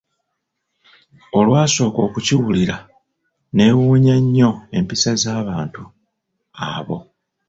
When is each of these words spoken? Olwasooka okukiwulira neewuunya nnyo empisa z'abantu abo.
Olwasooka 1.37 1.99
okukiwulira 2.07 2.75
neewuunya 3.55 4.15
nnyo 4.23 4.51
empisa 4.77 5.11
z'abantu 5.21 5.83
abo. 6.69 6.97